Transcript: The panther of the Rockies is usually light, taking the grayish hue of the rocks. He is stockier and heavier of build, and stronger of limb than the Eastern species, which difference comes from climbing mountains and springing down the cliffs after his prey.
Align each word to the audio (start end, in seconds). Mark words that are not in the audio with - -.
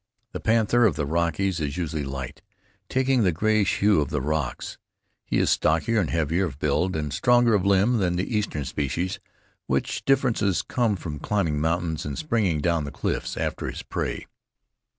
The 0.31 0.39
panther 0.39 0.83
of 0.87 0.95
the 0.95 1.05
Rockies 1.05 1.59
is 1.59 1.77
usually 1.77 2.03
light, 2.03 2.41
taking 2.89 3.21
the 3.21 3.31
grayish 3.31 3.81
hue 3.81 4.01
of 4.01 4.09
the 4.09 4.19
rocks. 4.19 4.79
He 5.27 5.37
is 5.37 5.51
stockier 5.51 5.99
and 6.01 6.09
heavier 6.09 6.45
of 6.45 6.57
build, 6.57 6.95
and 6.95 7.13
stronger 7.13 7.53
of 7.53 7.67
limb 7.67 7.99
than 7.99 8.15
the 8.15 8.35
Eastern 8.35 8.65
species, 8.65 9.19
which 9.67 10.03
difference 10.03 10.63
comes 10.63 10.99
from 10.99 11.19
climbing 11.19 11.61
mountains 11.61 12.03
and 12.03 12.17
springing 12.17 12.61
down 12.61 12.83
the 12.85 12.91
cliffs 12.91 13.37
after 13.37 13.69
his 13.69 13.83
prey. 13.83 14.25